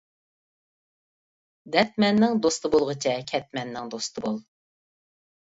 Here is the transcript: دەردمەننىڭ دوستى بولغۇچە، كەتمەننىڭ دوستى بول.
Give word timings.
دەردمەننىڭ 1.75 2.41
دوستى 2.47 2.71
بولغۇچە، 2.77 3.13
كەتمەننىڭ 3.33 3.93
دوستى 3.97 4.25
بول. 4.27 4.41